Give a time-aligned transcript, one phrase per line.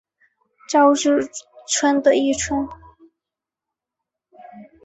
[0.67, 1.09] 朝日
[1.67, 2.67] 村的一村。